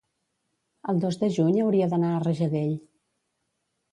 el 0.93 1.01
dos 1.03 1.19
de 1.23 1.29
juny 1.35 1.59
hauria 1.65 1.89
d'anar 1.93 2.09
a 2.15 2.23
Rajadell. 2.25 2.75